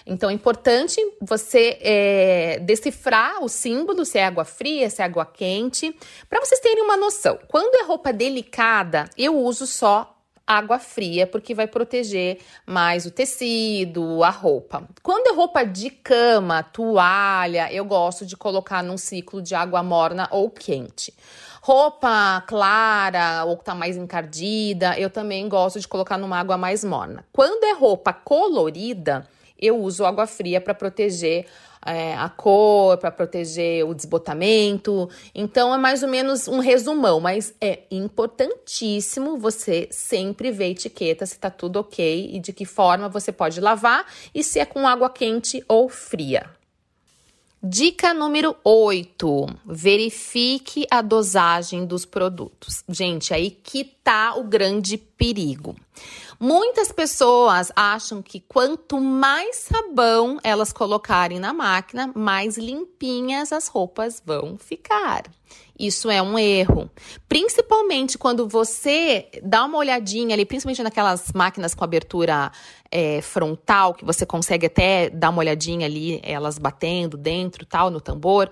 Então 0.05 0.29
é 0.29 0.33
importante 0.33 0.97
você 1.21 1.79
é, 1.81 2.59
decifrar 2.63 3.45
o 3.45 3.49
símbolo, 3.49 4.05
se 4.05 4.19
é 4.19 4.25
água 4.25 4.45
fria, 4.45 4.91
se 4.91 5.01
é 5.01 5.05
água 5.05 5.25
quente, 5.25 5.97
para 6.29 6.41
vocês 6.41 6.61
terem 6.61 6.83
uma 6.83 6.97
noção. 6.97 7.39
Quando 7.47 7.77
é 7.77 7.85
roupa 7.85 8.13
delicada, 8.13 9.09
eu 9.17 9.39
uso 9.39 9.69
só 9.69 10.12
água 10.47 10.79
fria, 10.79 11.27
porque 11.27 11.55
vai 11.55 11.67
proteger 11.67 12.39
mais 12.67 13.07
o 13.07 13.11
tecido, 13.11 14.23
a 14.23 14.31
roupa. 14.31 14.87
Quando 15.03 15.29
é 15.29 15.35
roupa 15.35 15.65
de 15.65 15.91
cama, 15.91 16.63
toalha, 16.63 17.73
eu 17.73 17.85
gosto 17.85 18.27
de 18.27 18.37
colocar 18.37 18.83
num 18.83 18.99
ciclo 18.99 19.41
de 19.41 19.55
água 19.55 19.83
morna 19.83 20.29
ou 20.31 20.51
quente. 20.51 21.15
Roupa 21.61 22.43
clara 22.47 23.45
ou 23.45 23.57
que 23.57 23.65
tá 23.65 23.75
mais 23.75 23.97
encardida, 23.97 24.99
eu 24.99 25.09
também 25.09 25.49
gosto 25.49 25.79
de 25.79 25.87
colocar 25.87 26.19
numa 26.19 26.39
água 26.39 26.59
mais 26.59 26.83
morna. 26.83 27.25
Quando 27.33 27.65
é 27.65 27.73
roupa 27.73 28.13
colorida, 28.13 29.27
eu 29.57 29.79
uso 29.79 30.05
água 30.05 30.27
fria 30.27 30.61
para 30.61 30.75
proteger 30.75 31.47
é, 31.85 32.15
a 32.15 32.29
cor, 32.29 32.97
para 32.99 33.11
proteger 33.11 33.85
o 33.85 33.95
desbotamento. 33.95 35.09
Então 35.35 35.75
é 35.75 35.79
mais 35.79 36.03
ou 36.03 36.09
menos 36.09 36.49
um 36.49 36.59
resumão, 36.59 37.21
mas 37.21 37.55
é 37.61 37.81
importantíssimo 37.91 39.37
você 39.37 39.89
sempre 39.91 40.51
ver 40.51 40.71
etiqueta 40.71 41.27
se 41.27 41.35
está 41.35 41.51
tudo 41.51 41.81
ok 41.81 42.31
e 42.33 42.39
de 42.39 42.53
que 42.53 42.65
forma 42.65 43.09
você 43.09 43.33
pode 43.33 43.61
lavar 43.61 44.07
e 44.35 44.43
se 44.43 44.59
é 44.59 44.65
com 44.65 44.87
água 44.87 45.11
quente 45.11 45.65
ou 45.69 45.89
fria. 45.89 46.62
Dica 47.65 48.13
número 48.13 48.57
8: 48.65 49.47
verifique 49.65 50.85
a 50.91 51.01
dosagem 51.01 51.87
dos 51.87 52.05
produtos. 52.05 52.83
Gente, 52.89 53.33
aí 53.33 53.53
que 53.53 53.85
tá 53.85 54.35
o 54.35 54.43
grande 54.43 54.99
perigo. 54.99 55.77
Muitas 56.41 56.91
pessoas 56.91 57.71
acham 57.77 58.21
que 58.21 58.41
quanto 58.41 59.01
mais 59.01 59.59
sabão 59.59 60.41
elas 60.43 60.73
colocarem 60.73 61.39
na 61.39 61.53
máquina, 61.53 62.11
mais 62.17 62.59
limpinhas 62.59 63.53
as 63.53 63.69
roupas 63.69 64.21
vão 64.27 64.59
ficar. 64.59 65.23
Isso 65.83 66.09
é 66.09 66.23
um 66.23 66.39
erro. 66.39 66.89
Principalmente 67.29 68.17
quando 68.17 68.47
você 68.47 69.27
dá 69.43 69.65
uma 69.65 69.79
olhadinha 69.79 70.33
ali, 70.33 70.45
principalmente 70.47 70.81
naquelas 70.81 71.33
máquinas 71.35 71.75
com 71.75 71.83
abertura 71.83 72.53
é, 72.89 73.21
frontal, 73.21 73.93
que 73.93 74.05
você 74.05 74.25
consegue 74.25 74.67
até 74.67 75.11
dar 75.11 75.31
uma 75.31 75.41
olhadinha 75.41 75.85
ali, 75.85 76.21
elas 76.23 76.57
batendo 76.57 77.17
dentro, 77.17 77.67
tal, 77.67 77.91
no 77.91 78.01
tambor. 78.01 78.49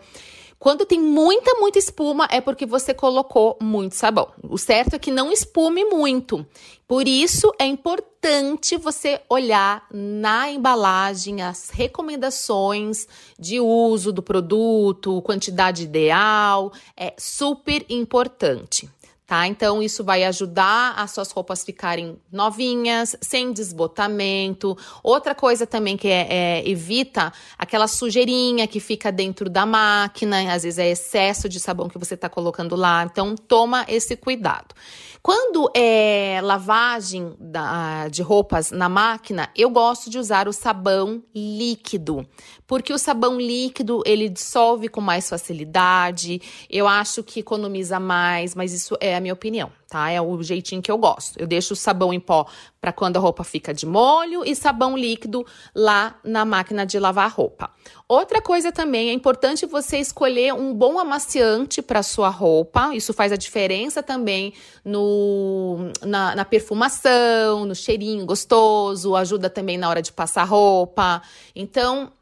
Quando 0.61 0.85
tem 0.85 1.01
muita, 1.01 1.55
muita 1.59 1.79
espuma, 1.79 2.29
é 2.31 2.39
porque 2.39 2.67
você 2.67 2.93
colocou 2.93 3.57
muito 3.63 3.95
sabão. 3.95 4.29
O 4.43 4.59
certo 4.59 4.93
é 4.93 4.99
que 4.99 5.11
não 5.11 5.33
espume 5.33 5.87
muito. 5.87 6.47
Por 6.87 7.09
isso, 7.09 7.51
é 7.59 7.65
importante 7.65 8.77
você 8.77 9.23
olhar 9.27 9.87
na 9.91 10.51
embalagem 10.51 11.41
as 11.41 11.71
recomendações 11.71 13.09
de 13.39 13.59
uso 13.59 14.13
do 14.13 14.23
produto, 14.23 15.23
quantidade 15.23 15.85
ideal. 15.85 16.71
É 16.95 17.15
super 17.17 17.83
importante 17.89 18.87
tá? 19.31 19.47
Então, 19.47 19.81
isso 19.81 20.03
vai 20.03 20.25
ajudar 20.25 20.95
as 20.97 21.13
suas 21.13 21.31
roupas 21.31 21.63
ficarem 21.63 22.19
novinhas, 22.33 23.15
sem 23.21 23.53
desbotamento. 23.53 24.77
Outra 25.05 25.37
coisa 25.37 25.65
também 25.65 25.97
que 25.97 26.09
é, 26.09 26.27
é, 26.29 26.69
evita 26.69 27.33
aquela 27.57 27.87
sujeirinha 27.87 28.67
que 28.67 28.81
fica 28.81 29.13
dentro 29.13 29.49
da 29.49 29.65
máquina, 29.65 30.53
às 30.53 30.65
vezes 30.65 30.81
é 30.81 30.91
excesso 30.91 31.49
de 31.49 31.61
sabão 31.61 31.89
que 31.89 31.97
você 31.97 32.15
está 32.15 32.29
colocando 32.29 32.75
lá. 32.75 33.05
Então, 33.05 33.37
toma 33.37 33.87
esse 33.87 34.17
cuidado. 34.17 34.75
Quando 35.23 35.71
é 35.77 36.41
lavagem 36.43 37.35
da, 37.39 38.09
de 38.09 38.23
roupas 38.23 38.71
na 38.71 38.89
máquina, 38.89 39.51
eu 39.55 39.69
gosto 39.69 40.09
de 40.09 40.19
usar 40.19 40.49
o 40.49 40.53
sabão 40.53 41.23
líquido, 41.35 42.27
porque 42.67 42.91
o 42.91 42.97
sabão 42.97 43.39
líquido 43.39 44.03
ele 44.07 44.31
dissolve 44.31 44.89
com 44.89 45.03
mais 45.03 45.29
facilidade. 45.29 46.41
Eu 46.71 46.89
acho 46.89 47.23
que 47.23 47.41
economiza 47.41 48.01
mais, 48.01 48.55
mas 48.55 48.73
isso 48.73 48.97
é 48.99 49.15
a 49.21 49.23
minha 49.23 49.35
opinião 49.35 49.71
tá? 49.91 50.09
É 50.09 50.23
o 50.23 50.41
jeitinho 50.41 50.81
que 50.81 50.91
eu 50.91 50.97
gosto. 50.97 51.39
Eu 51.39 51.47
deixo 51.47 51.75
o 51.75 51.77
sabão 51.77 52.15
em 52.15 52.21
pó 52.21 52.47
para 52.81 52.93
quando 52.93 53.17
a 53.17 53.21
roupa 53.21 53.43
fica 53.43 53.75
de 53.75 53.85
molho 53.85 54.43
e 54.47 54.55
sabão 54.55 54.97
líquido 54.97 55.45
lá 55.75 56.17
na 56.25 56.45
máquina 56.45 56.87
de 56.87 56.99
lavar 56.99 57.29
roupa. 57.31 57.71
Outra 58.09 58.41
coisa 58.41 58.71
também 58.71 59.11
é 59.11 59.13
importante 59.13 59.67
você 59.67 59.99
escolher 59.99 60.55
um 60.55 60.73
bom 60.73 60.99
amaciante 60.99 61.83
para 61.83 62.03
sua 62.03 62.29
roupa. 62.29 62.95
Isso 62.95 63.13
faz 63.13 63.33
a 63.33 63.37
diferença 63.37 64.03
também 64.03 64.55
no, 64.85 65.91
na, 66.03 66.37
na 66.37 66.45
perfumação, 66.45 67.67
no 67.67 67.75
cheirinho 67.75 68.25
gostoso, 68.25 69.17
ajuda 69.17 69.51
também 69.51 69.77
na 69.77 69.89
hora 69.89 70.01
de 70.01 70.13
passar 70.13 70.45
roupa. 70.45 71.21
Então, 71.55 72.13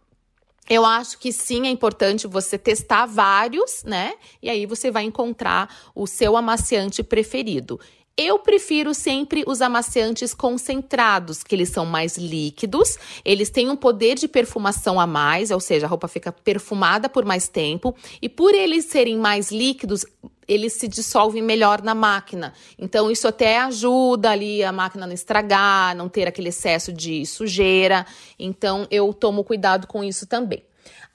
eu 0.69 0.85
acho 0.85 1.19
que 1.19 1.33
sim, 1.33 1.67
é 1.67 1.71
importante 1.71 2.27
você 2.27 2.59
testar 2.59 3.07
vários, 3.07 3.83
né? 3.85 4.15
E 4.43 4.51
aí 4.51 4.67
você 4.67 4.91
vai 4.91 5.05
encontrar 5.05 5.75
o 5.95 6.07
seu 6.07 6.37
amaciante 6.37 7.03
preferido. 7.03 7.81
Eu 8.21 8.41
prefiro 8.41 8.93
sempre 8.95 9.45
os 9.47 9.63
amaciantes 9.63 10.35
concentrados, 10.35 11.45
que 11.45 11.55
eles 11.55 11.69
são 11.69 11.87
mais 11.87 12.19
líquidos, 12.19 12.99
eles 13.25 13.49
têm 13.49 13.71
um 13.71 13.77
poder 13.77 14.17
de 14.17 14.27
perfumação 14.27 14.99
a 14.99 15.07
mais, 15.07 15.53
ou 15.53 15.61
seja, 15.61 15.87
a 15.87 15.89
roupa 15.89 16.09
fica 16.09 16.33
perfumada 16.33 17.09
por 17.09 17.25
mais 17.25 17.47
tempo, 17.47 17.95
e 18.21 18.29
por 18.29 18.53
eles 18.53 18.87
serem 18.87 19.17
mais 19.17 19.53
líquidos, 19.53 20.05
eles 20.49 20.73
se 20.73 20.89
dissolvem 20.89 21.43
melhor 21.43 21.81
na 21.81 21.95
máquina. 21.95 22.53
Então, 22.77 23.09
isso 23.09 23.29
até 23.29 23.61
ajuda 23.61 24.31
ali 24.31 24.65
a 24.65 24.73
máquina 24.73 25.07
não 25.07 25.15
estragar, 25.15 25.95
não 25.95 26.09
ter 26.09 26.27
aquele 26.27 26.49
excesso 26.49 26.93
de 26.93 27.25
sujeira. 27.25 28.05
Então, 28.37 28.85
eu 28.91 29.15
tomo 29.15 29.45
cuidado 29.45 29.87
com 29.87 30.03
isso 30.03 30.27
também. 30.27 30.65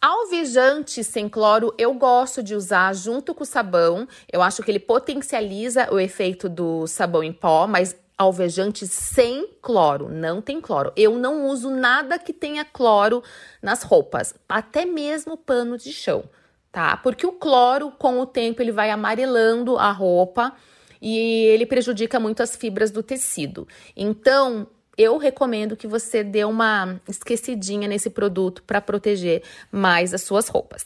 Alvejante 0.04 1.02
sem 1.02 1.30
cloro 1.30 1.74
eu 1.78 1.94
gosto 1.94 2.44
de 2.44 2.54
usar 2.54 2.94
junto 2.94 3.34
com 3.34 3.44
o 3.44 3.46
sabão. 3.46 4.06
Eu 4.30 4.42
acho 4.42 4.62
que 4.62 4.70
ele 4.70 4.78
potencializa 4.78 5.88
o 5.94 5.98
efeito 5.98 6.50
do 6.50 6.86
sabão 6.88 7.24
em 7.24 7.32
pó, 7.32 7.66
mas 7.68 7.96
alvejante 8.18 8.86
sem 8.86 9.48
cloro, 9.62 10.10
não 10.10 10.42
tem 10.42 10.60
cloro. 10.60 10.92
Eu 10.98 11.18
não 11.18 11.48
uso 11.48 11.70
nada 11.70 12.20
que 12.20 12.34
tenha 12.34 12.66
cloro 12.66 13.24
nas 13.62 13.84
roupas, 13.84 14.36
até 14.50 14.84
mesmo 14.84 15.38
pano 15.38 15.78
de 15.78 15.94
chão, 15.94 16.26
tá? 16.70 16.98
Porque 16.98 17.26
o 17.26 17.32
cloro, 17.32 17.90
com 17.90 18.20
o 18.20 18.26
tempo, 18.26 18.62
ele 18.62 18.74
vai 18.74 18.90
amarelando 18.90 19.78
a 19.78 19.90
roupa 19.90 20.54
e 21.02 21.46
ele 21.46 21.66
prejudica 21.66 22.20
muito 22.20 22.44
as 22.44 22.58
fibras 22.58 22.92
do 22.92 23.02
tecido. 23.02 23.66
Então, 23.96 24.68
eu 24.98 25.18
recomendo 25.18 25.76
que 25.76 25.88
você 25.88 26.24
dê 26.24 26.44
uma 26.44 27.00
esquecidinha 27.08 27.88
nesse 27.88 28.10
produto 28.10 28.64
para 28.64 28.82
proteger 28.82 29.44
mais 29.72 30.14
as 30.14 30.22
suas 30.22 30.48
roupas. 30.48 30.86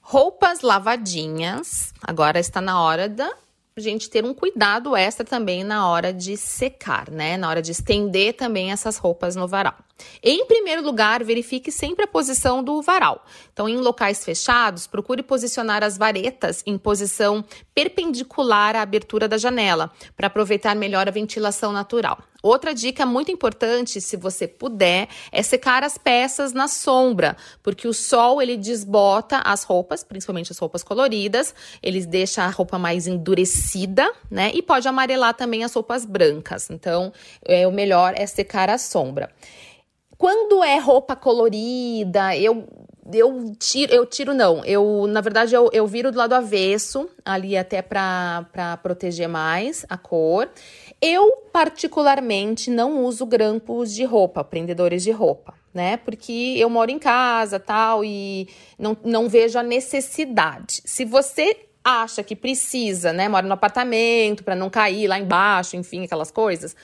Roupas 0.00 0.60
lavadinhas. 0.60 1.94
Agora 2.02 2.38
está 2.38 2.60
na 2.60 2.80
hora 2.82 3.08
da 3.08 3.32
gente 3.76 4.08
ter 4.08 4.24
um 4.24 4.34
cuidado 4.34 4.94
extra 4.94 5.24
também 5.24 5.64
na 5.64 5.88
hora 5.88 6.12
de 6.12 6.36
secar, 6.36 7.10
né? 7.10 7.36
Na 7.36 7.48
hora 7.48 7.62
de 7.62 7.72
estender 7.72 8.34
também 8.34 8.70
essas 8.70 8.96
roupas 8.98 9.34
no 9.34 9.48
varal. 9.48 9.74
Em 10.22 10.46
primeiro 10.46 10.82
lugar, 10.82 11.22
verifique 11.22 11.70
sempre 11.70 12.04
a 12.04 12.08
posição 12.08 12.62
do 12.62 12.80
varal. 12.82 13.24
Então, 13.52 13.68
em 13.68 13.76
locais 13.76 14.24
fechados, 14.24 14.86
procure 14.86 15.22
posicionar 15.22 15.84
as 15.84 15.96
varetas 15.96 16.62
em 16.66 16.76
posição 16.76 17.44
perpendicular 17.74 18.74
à 18.74 18.82
abertura 18.82 19.28
da 19.28 19.38
janela, 19.38 19.90
para 20.16 20.26
aproveitar 20.26 20.74
melhor 20.74 21.06
a 21.08 21.10
ventilação 21.10 21.72
natural. 21.72 22.18
Outra 22.42 22.74
dica 22.74 23.06
muito 23.06 23.30
importante, 23.30 24.02
se 24.02 24.18
você 24.18 24.46
puder, 24.46 25.08
é 25.32 25.42
secar 25.42 25.82
as 25.82 25.96
peças 25.96 26.52
na 26.52 26.68
sombra, 26.68 27.36
porque 27.62 27.88
o 27.88 27.94
sol 27.94 28.42
ele 28.42 28.56
desbota 28.56 29.38
as 29.38 29.64
roupas, 29.64 30.04
principalmente 30.04 30.52
as 30.52 30.58
roupas 30.58 30.82
coloridas, 30.82 31.54
ele 31.82 32.04
deixa 32.04 32.44
a 32.44 32.50
roupa 32.50 32.78
mais 32.78 33.06
endurecida, 33.06 34.12
né? 34.30 34.50
E 34.52 34.60
pode 34.60 34.86
amarelar 34.86 35.32
também 35.32 35.64
as 35.64 35.72
roupas 35.72 36.04
brancas. 36.04 36.68
Então, 36.68 37.12
é, 37.46 37.66
o 37.66 37.72
melhor 37.72 38.12
é 38.14 38.26
secar 38.26 38.68
a 38.68 38.76
sombra. 38.76 39.30
Quando 40.16 40.62
é 40.62 40.78
roupa 40.78 41.16
colorida, 41.16 42.36
eu 42.36 42.66
eu 43.12 43.54
tiro, 43.58 43.92
eu 43.92 44.06
tiro 44.06 44.32
não. 44.32 44.64
Eu, 44.64 45.06
na 45.06 45.20
verdade, 45.20 45.54
eu, 45.54 45.68
eu 45.72 45.86
viro 45.86 46.10
do 46.10 46.16
lado 46.16 46.32
avesso, 46.32 47.08
ali 47.24 47.56
até 47.56 47.82
para 47.82 48.78
proteger 48.82 49.28
mais 49.28 49.84
a 49.88 49.98
cor. 49.98 50.48
Eu, 51.00 51.30
particularmente, 51.52 52.70
não 52.70 53.04
uso 53.04 53.26
grampos 53.26 53.92
de 53.92 54.04
roupa, 54.04 54.42
prendedores 54.42 55.02
de 55.02 55.10
roupa, 55.10 55.52
né? 55.72 55.98
Porque 55.98 56.54
eu 56.56 56.70
moro 56.70 56.90
em 56.90 56.98
casa 56.98 57.60
tal 57.60 58.02
e 58.02 58.48
não, 58.78 58.96
não 59.04 59.28
vejo 59.28 59.58
a 59.58 59.62
necessidade. 59.62 60.80
Se 60.86 61.04
você 61.04 61.56
acha 61.84 62.22
que 62.22 62.34
precisa, 62.34 63.12
né? 63.12 63.28
Mora 63.28 63.46
no 63.46 63.52
apartamento 63.52 64.42
para 64.42 64.56
não 64.56 64.70
cair 64.70 65.06
lá 65.06 65.18
embaixo, 65.18 65.76
enfim, 65.76 66.04
aquelas 66.04 66.30
coisas 66.30 66.74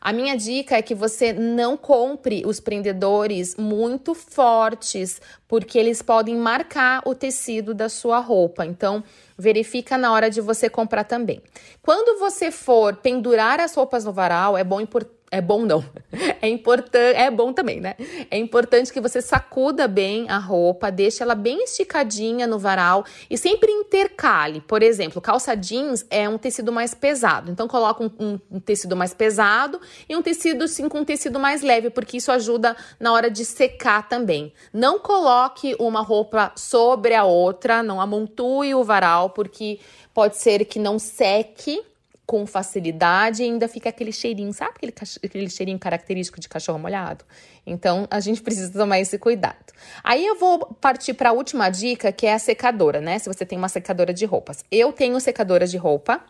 a 0.00 0.12
minha 0.12 0.36
dica 0.36 0.76
é 0.76 0.82
que 0.82 0.94
você 0.94 1.32
não 1.32 1.76
compre 1.76 2.42
os 2.46 2.60
prendedores 2.60 3.56
muito 3.56 4.14
fortes, 4.14 5.20
porque 5.46 5.78
eles 5.78 6.02
podem 6.02 6.36
marcar 6.36 7.02
o 7.04 7.14
tecido 7.14 7.74
da 7.74 7.88
sua 7.88 8.18
roupa. 8.18 8.64
Então, 8.64 9.02
verifica 9.36 9.98
na 9.98 10.12
hora 10.12 10.30
de 10.30 10.40
você 10.40 10.68
comprar 10.70 11.04
também. 11.04 11.42
Quando 11.82 12.18
você 12.18 12.50
for 12.50 12.96
pendurar 12.96 13.60
as 13.60 13.74
roupas 13.74 14.04
no 14.04 14.12
varal, 14.12 14.56
é 14.56 14.64
bom 14.64 14.80
importante 14.80 15.17
é 15.30 15.40
bom 15.40 15.64
não. 15.64 15.84
É 16.40 16.48
importante, 16.48 17.16
é 17.16 17.28
bom 17.32 17.52
também, 17.52 17.80
né? 17.80 17.96
É 18.30 18.38
importante 18.38 18.92
que 18.92 19.00
você 19.00 19.20
sacuda 19.20 19.88
bem 19.88 20.30
a 20.30 20.38
roupa, 20.38 20.88
deixe 20.88 21.20
ela 21.20 21.34
bem 21.34 21.64
esticadinha 21.64 22.46
no 22.46 22.60
varal 22.60 23.04
e 23.28 23.36
sempre 23.36 23.72
intercale. 23.72 24.60
Por 24.60 24.80
exemplo, 24.80 25.20
calça 25.20 25.56
jeans 25.56 26.06
é 26.10 26.28
um 26.28 26.38
tecido 26.38 26.70
mais 26.70 26.94
pesado, 26.94 27.50
então 27.50 27.66
coloca 27.66 28.04
um, 28.04 28.10
um, 28.20 28.38
um 28.52 28.60
tecido 28.60 28.94
mais 28.94 29.12
pesado 29.12 29.80
e 30.08 30.14
um 30.14 30.22
tecido 30.22 30.68
sim 30.68 30.88
com 30.88 31.00
um 31.00 31.04
tecido 31.04 31.40
mais 31.40 31.60
leve, 31.60 31.90
porque 31.90 32.18
isso 32.18 32.30
ajuda 32.30 32.76
na 33.00 33.12
hora 33.12 33.28
de 33.28 33.44
secar 33.44 34.08
também. 34.08 34.52
Não 34.72 35.00
coloque 35.00 35.74
uma 35.80 36.00
roupa 36.00 36.52
sobre 36.54 37.14
a 37.14 37.24
outra, 37.24 37.82
não 37.82 38.00
amontue 38.00 38.76
o 38.76 38.84
varal, 38.84 39.30
porque 39.30 39.80
pode 40.14 40.36
ser 40.36 40.64
que 40.64 40.78
não 40.78 41.00
seque 41.00 41.82
com 42.28 42.46
facilidade 42.46 43.42
e 43.42 43.46
ainda 43.46 43.66
fica 43.66 43.88
aquele 43.88 44.12
cheirinho, 44.12 44.52
sabe 44.52 44.72
aquele, 44.76 44.92
aquele 45.24 45.48
cheirinho 45.48 45.78
característico 45.78 46.38
de 46.38 46.46
cachorro 46.46 46.78
molhado? 46.78 47.24
Então 47.66 48.06
a 48.10 48.20
gente 48.20 48.42
precisa 48.44 48.70
tomar 48.70 49.00
esse 49.00 49.16
cuidado. 49.18 49.72
Aí 50.04 50.26
eu 50.26 50.38
vou 50.38 50.58
partir 50.78 51.14
para 51.14 51.30
a 51.30 51.32
última 51.32 51.70
dica, 51.70 52.12
que 52.12 52.26
é 52.26 52.34
a 52.34 52.38
secadora, 52.38 53.00
né? 53.00 53.18
Se 53.18 53.32
você 53.32 53.46
tem 53.46 53.56
uma 53.56 53.70
secadora 53.70 54.12
de 54.12 54.26
roupas. 54.26 54.62
Eu 54.70 54.92
tenho 54.92 55.18
secadora 55.18 55.66
de 55.66 55.78
roupa 55.78 56.22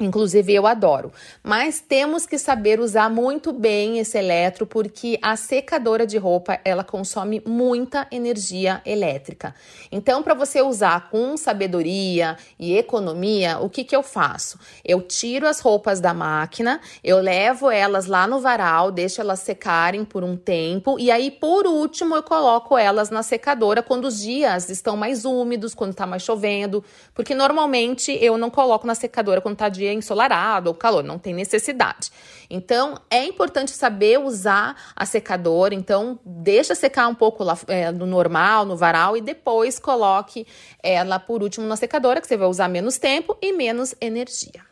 Inclusive 0.00 0.54
eu 0.54 0.66
adoro, 0.66 1.12
mas 1.42 1.78
temos 1.78 2.24
que 2.24 2.38
saber 2.38 2.80
usar 2.80 3.10
muito 3.10 3.52
bem 3.52 3.98
esse 3.98 4.16
eletro 4.16 4.66
porque 4.66 5.18
a 5.20 5.36
secadora 5.36 6.06
de 6.06 6.16
roupa 6.16 6.58
ela 6.64 6.82
consome 6.82 7.42
muita 7.46 8.06
energia 8.10 8.80
elétrica. 8.86 9.54
Então, 9.92 10.22
para 10.22 10.32
você 10.32 10.62
usar 10.62 11.10
com 11.10 11.36
sabedoria 11.36 12.38
e 12.58 12.78
economia, 12.78 13.58
o 13.58 13.68
que 13.68 13.84
que 13.84 13.94
eu 13.94 14.02
faço? 14.02 14.58
Eu 14.82 15.02
tiro 15.02 15.46
as 15.46 15.60
roupas 15.60 16.00
da 16.00 16.14
máquina, 16.14 16.80
eu 17.04 17.20
levo 17.20 17.70
elas 17.70 18.06
lá 18.06 18.26
no 18.26 18.40
varal, 18.40 18.90
deixo 18.90 19.20
elas 19.20 19.40
secarem 19.40 20.02
por 20.02 20.24
um 20.24 20.34
tempo 20.34 20.98
e 20.98 21.10
aí 21.10 21.30
por 21.30 21.66
último 21.66 22.16
eu 22.16 22.22
coloco 22.22 22.78
elas 22.78 23.10
na 23.10 23.22
secadora 23.22 23.82
quando 23.82 24.06
os 24.06 24.20
dias 24.20 24.70
estão 24.70 24.96
mais 24.96 25.26
úmidos, 25.26 25.74
quando 25.74 25.90
está 25.90 26.06
mais 26.06 26.22
chovendo, 26.22 26.82
porque 27.14 27.34
normalmente 27.34 28.16
eu 28.22 28.38
não 28.38 28.48
coloco 28.48 28.86
na 28.86 28.94
secadora 28.94 29.42
quando 29.42 29.56
está 29.56 29.68
dia 29.68 29.89
dia 29.90 29.98
ensolarado 29.98 30.68
ou 30.68 30.74
calor, 30.74 31.02
não 31.02 31.18
tem 31.18 31.34
necessidade. 31.34 32.10
Então, 32.48 32.94
é 33.10 33.24
importante 33.24 33.70
saber 33.72 34.18
usar 34.18 34.76
a 34.94 35.04
secadora. 35.04 35.74
Então, 35.74 36.18
deixa 36.24 36.74
secar 36.74 37.08
um 37.08 37.14
pouco 37.14 37.44
lá 37.44 37.58
é, 37.68 37.90
no 37.90 38.06
normal, 38.06 38.64
no 38.64 38.76
varal, 38.76 39.16
e 39.16 39.20
depois 39.20 39.78
coloque 39.78 40.46
ela 40.82 41.18
por 41.18 41.42
último 41.42 41.66
na 41.66 41.76
secadora, 41.76 42.20
que 42.20 42.26
você 42.26 42.36
vai 42.36 42.48
usar 42.48 42.68
menos 42.68 42.98
tempo 42.98 43.36
e 43.40 43.52
menos 43.52 43.94
energia. 44.00 44.69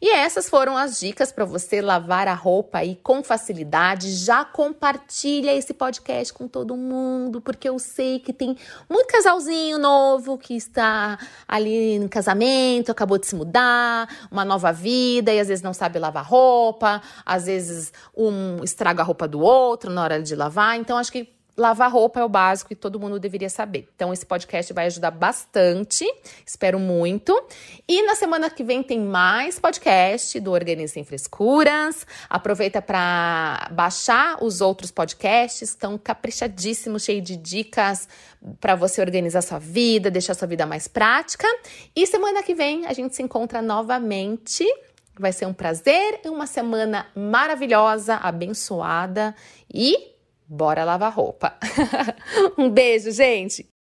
E 0.00 0.10
essas 0.10 0.48
foram 0.48 0.76
as 0.76 1.00
dicas 1.00 1.32
para 1.32 1.44
você 1.44 1.80
lavar 1.80 2.28
a 2.28 2.34
roupa 2.34 2.78
aí 2.78 2.96
com 3.02 3.22
facilidade. 3.22 4.12
Já 4.12 4.44
compartilha 4.44 5.54
esse 5.54 5.72
podcast 5.72 6.32
com 6.32 6.46
todo 6.46 6.76
mundo, 6.76 7.40
porque 7.40 7.68
eu 7.68 7.78
sei 7.78 8.18
que 8.18 8.32
tem 8.32 8.56
muito 8.88 9.06
casalzinho 9.08 9.78
novo 9.78 10.36
que 10.36 10.54
está 10.54 11.18
ali 11.48 11.98
no 11.98 12.08
casamento, 12.08 12.90
acabou 12.90 13.18
de 13.18 13.26
se 13.26 13.34
mudar, 13.34 14.08
uma 14.30 14.44
nova 14.44 14.72
vida 14.72 15.32
e 15.32 15.40
às 15.40 15.48
vezes 15.48 15.62
não 15.62 15.72
sabe 15.72 15.98
lavar 15.98 16.24
roupa, 16.24 17.00
às 17.24 17.46
vezes 17.46 17.92
um 18.16 18.62
estraga 18.62 19.02
a 19.02 19.04
roupa 19.04 19.26
do 19.26 19.40
outro 19.40 19.90
na 19.90 20.02
hora 20.02 20.22
de 20.22 20.34
lavar. 20.34 20.76
Então 20.78 20.98
acho 20.98 21.12
que 21.12 21.33
Lavar 21.56 21.92
roupa 21.92 22.18
é 22.18 22.24
o 22.24 22.28
básico 22.28 22.72
e 22.72 22.76
todo 22.76 22.98
mundo 22.98 23.20
deveria 23.20 23.48
saber. 23.48 23.88
Então, 23.94 24.12
esse 24.12 24.26
podcast 24.26 24.72
vai 24.72 24.86
ajudar 24.86 25.12
bastante, 25.12 26.04
espero 26.44 26.80
muito. 26.80 27.32
E 27.86 28.02
na 28.02 28.16
semana 28.16 28.50
que 28.50 28.64
vem 28.64 28.82
tem 28.82 29.00
mais 29.00 29.60
podcast 29.60 30.40
do 30.40 30.50
Organize 30.50 30.94
Sem 30.94 31.04
Frescuras. 31.04 32.04
Aproveita 32.28 32.82
para 32.82 33.68
baixar 33.70 34.42
os 34.42 34.60
outros 34.60 34.90
podcasts, 34.90 35.70
estão 35.70 35.96
caprichadíssimos, 35.96 37.04
cheio 37.04 37.22
de 37.22 37.36
dicas 37.36 38.08
para 38.60 38.74
você 38.74 39.00
organizar 39.00 39.40
sua 39.42 39.60
vida, 39.60 40.10
deixar 40.10 40.34
sua 40.34 40.48
vida 40.48 40.66
mais 40.66 40.88
prática. 40.88 41.46
E 41.94 42.04
semana 42.04 42.42
que 42.42 42.54
vem 42.54 42.84
a 42.86 42.92
gente 42.92 43.14
se 43.14 43.22
encontra 43.22 43.62
novamente. 43.62 44.64
Vai 45.16 45.32
ser 45.32 45.46
um 45.46 45.52
prazer, 45.52 46.20
uma 46.24 46.48
semana 46.48 47.06
maravilhosa, 47.14 48.16
abençoada 48.16 49.32
e 49.72 50.13
Bora 50.54 50.84
lavar 50.84 51.12
roupa. 51.12 51.58
um 52.56 52.70
beijo, 52.70 53.10
gente! 53.10 53.68